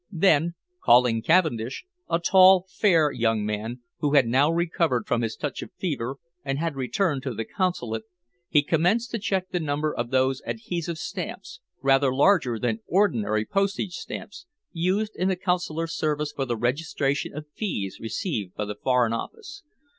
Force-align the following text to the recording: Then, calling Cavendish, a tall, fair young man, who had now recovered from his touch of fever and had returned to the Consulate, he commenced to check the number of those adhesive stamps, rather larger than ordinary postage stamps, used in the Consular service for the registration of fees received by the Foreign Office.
Then, 0.11 0.55
calling 0.83 1.21
Cavendish, 1.21 1.85
a 2.09 2.17
tall, 2.17 2.65
fair 2.67 3.11
young 3.11 3.45
man, 3.45 3.81
who 3.99 4.15
had 4.15 4.25
now 4.27 4.49
recovered 4.51 5.05
from 5.05 5.21
his 5.21 5.35
touch 5.35 5.61
of 5.61 5.69
fever 5.77 6.15
and 6.43 6.57
had 6.57 6.75
returned 6.75 7.21
to 7.21 7.35
the 7.35 7.45
Consulate, 7.45 8.05
he 8.49 8.63
commenced 8.63 9.11
to 9.11 9.19
check 9.19 9.51
the 9.51 9.59
number 9.59 9.93
of 9.95 10.09
those 10.09 10.41
adhesive 10.43 10.97
stamps, 10.97 11.59
rather 11.83 12.11
larger 12.11 12.57
than 12.57 12.79
ordinary 12.87 13.45
postage 13.45 13.93
stamps, 13.93 14.47
used 14.71 15.15
in 15.17 15.27
the 15.27 15.35
Consular 15.35 15.85
service 15.85 16.31
for 16.31 16.45
the 16.45 16.57
registration 16.57 17.35
of 17.37 17.45
fees 17.55 17.99
received 17.99 18.55
by 18.55 18.65
the 18.65 18.73
Foreign 18.75 19.13
Office. 19.13 19.61